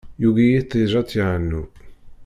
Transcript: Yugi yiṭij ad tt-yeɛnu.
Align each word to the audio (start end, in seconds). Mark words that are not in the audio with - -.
Yugi 0.21 0.45
yiṭij 0.51 0.93
ad 0.99 1.05
tt-yeɛnu. 1.07 1.61